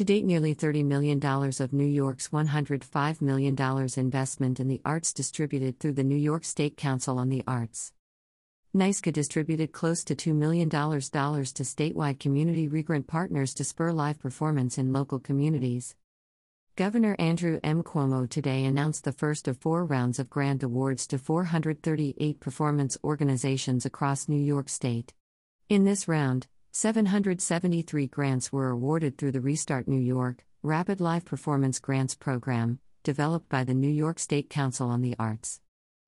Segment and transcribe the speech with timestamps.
[0.00, 3.54] To date, nearly $30 million of New York's $105 million
[3.98, 7.92] investment in the arts distributed through the New York State Council on the Arts.
[8.74, 14.78] NYSCA distributed close to $2 million to statewide community regrant partners to spur live performance
[14.78, 15.94] in local communities.
[16.76, 17.82] Governor Andrew M.
[17.82, 23.84] Cuomo today announced the first of four rounds of grant awards to 438 performance organizations
[23.84, 25.12] across New York State.
[25.68, 31.78] In this round, 773 grants were awarded through the Restart New York Rapid Live Performance
[31.78, 35.60] Grants Program, developed by the New York State Council on the Arts.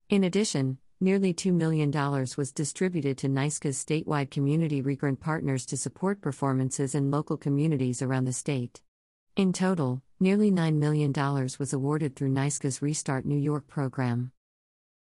[0.09, 1.91] In addition, Nearly $2 million
[2.37, 8.23] was distributed to NYSCA's statewide community regrant partners to support performances in local communities around
[8.23, 8.81] the state.
[9.35, 11.11] In total, nearly $9 million
[11.59, 14.31] was awarded through NYSCA's Restart New York program.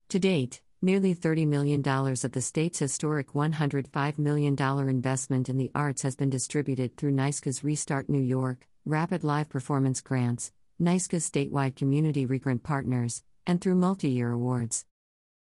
[0.08, 4.56] To date, nearly $30 million of the state's historic $105 million
[4.88, 10.00] investment in the arts has been distributed through NYSCA's Restart New York, Rapid Live Performance
[10.00, 10.50] Grants,
[10.80, 14.84] NYSCA's statewide community regrant partners, and through multi year awards.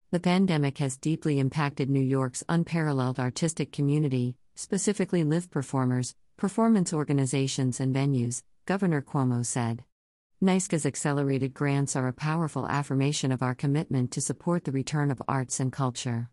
[0.09, 7.79] The pandemic has deeply impacted New York's unparalleled artistic community, specifically live performers, performance organizations,
[7.79, 9.83] and venues, Governor Cuomo said.
[10.41, 15.21] NYSCA's accelerated grants are a powerful affirmation of our commitment to support the return of
[15.27, 16.29] arts and culture.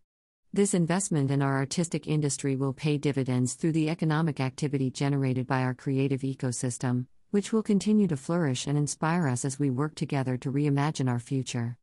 [0.52, 5.62] This investment in our artistic industry will pay dividends through the economic activity generated by
[5.62, 10.36] our creative ecosystem, which will continue to flourish and inspire us as we work together
[10.36, 11.76] to reimagine our future.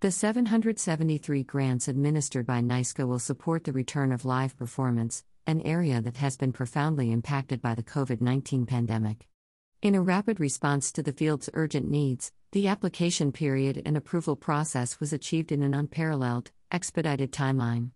[0.00, 6.00] The 773 grants administered by NYSCA will support the return of live performance, an area
[6.00, 9.28] that has been profoundly impacted by the COVID 19 pandemic.
[9.82, 15.00] In a rapid response to the field's urgent needs, the application period and approval process
[15.00, 17.90] was achieved in an unparalleled, expedited timeline.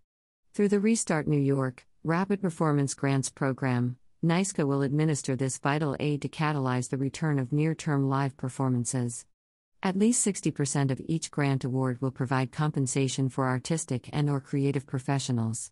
[0.53, 6.21] Through the Restart New York Rapid Performance Grants Program, NYSCA will administer this vital aid
[6.23, 9.25] to catalyze the return of near term live performances.
[9.81, 14.85] At least 60% of each grant award will provide compensation for artistic and or creative
[14.85, 15.71] professionals.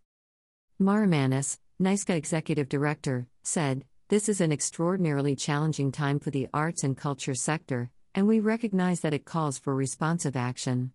[0.79, 6.83] Mara Manus, NYSCA executive director, said, "This is an extraordinarily challenging time for the arts
[6.83, 10.91] and culture sector, and we recognize that it calls for responsive action.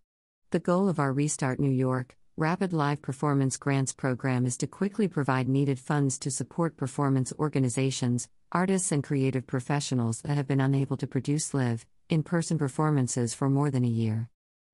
[0.53, 5.09] The goal of our Restart New York Rapid Live Performance Grants program is to quickly
[5.09, 10.97] provide needed funds to support performance organizations, artists and creative professionals that have been unable
[10.97, 14.31] to produce live in person performances for more than a year.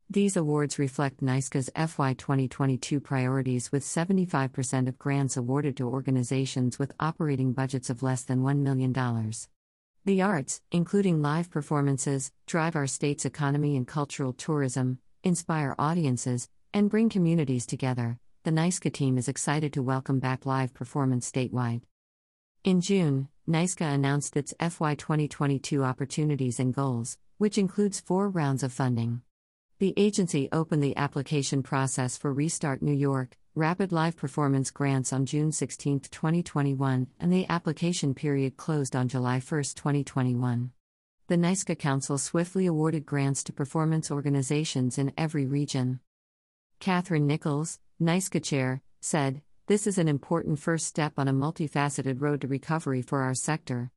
[0.08, 6.94] These awards reflect NYSCA's FY 2022 priorities with 75% of grants awarded to organizations with
[7.00, 8.92] operating budgets of less than $1 million.
[10.04, 16.88] The arts, including live performances, drive our state's economy and cultural tourism, inspire audiences, and
[16.88, 18.20] bring communities together.
[18.44, 21.82] The NYSCA team is excited to welcome back live performance statewide.
[22.62, 28.72] In June, NYSCA announced its FY 2022 opportunities and goals, which includes four rounds of
[28.72, 29.22] funding.
[29.78, 35.26] The agency opened the application process for Restart New York Rapid Live Performance Grants on
[35.26, 40.70] June 16, 2021, and the application period closed on July 1, 2021.
[41.26, 46.00] The NYSCA Council swiftly awarded grants to performance organizations in every region.
[46.80, 52.40] Katherine Nicholls, NYSCA chair, said, This is an important first step on a multifaceted road
[52.40, 53.90] to recovery for our sector.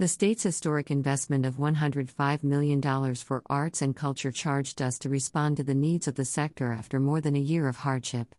[0.00, 2.80] The state's historic investment of $105 million
[3.16, 6.98] for arts and culture charged us to respond to the needs of the sector after
[6.98, 8.34] more than a year of hardship.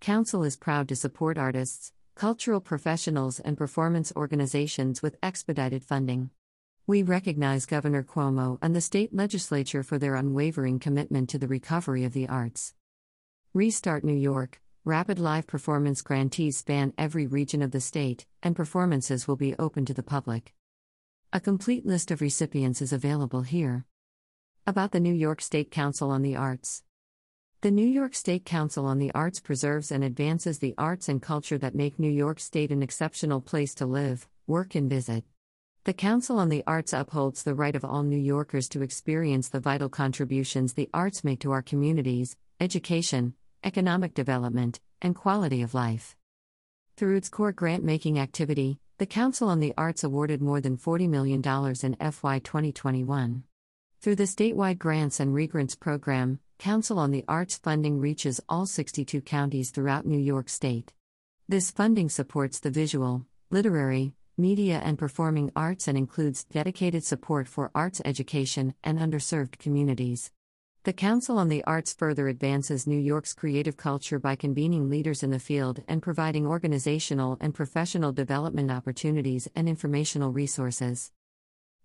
[0.00, 6.30] Council is proud to support artists, cultural professionals, and performance organizations with expedited funding.
[6.86, 12.04] We recognize Governor Cuomo and the state legislature for their unwavering commitment to the recovery
[12.04, 12.72] of the arts.
[13.52, 19.26] Restart New York Rapid Live Performance grantees span every region of the state, and performances
[19.26, 20.54] will be open to the public.
[21.32, 23.84] A complete list of recipients is available here.
[24.66, 26.82] About the New York State Council on the Arts.
[27.60, 31.56] The New York State Council on the Arts preserves and advances the arts and culture
[31.58, 35.22] that make New York State an exceptional place to live, work, and visit.
[35.84, 39.60] The Council on the Arts upholds the right of all New Yorkers to experience the
[39.60, 46.16] vital contributions the arts make to our communities, education, economic development, and quality of life.
[46.96, 51.08] Through its core grant making activity, the Council on the Arts awarded more than $40
[51.08, 51.40] million
[51.82, 53.44] in FY 2021.
[54.02, 59.22] Through the statewide Grants and Regrants program, Council on the Arts funding reaches all 62
[59.22, 60.92] counties throughout New York State.
[61.48, 67.70] This funding supports the visual, literary, media, and performing arts and includes dedicated support for
[67.74, 70.30] arts education and underserved communities.
[70.84, 75.30] The Council on the Arts further advances New York's creative culture by convening leaders in
[75.30, 81.12] the field and providing organizational and professional development opportunities and informational resources.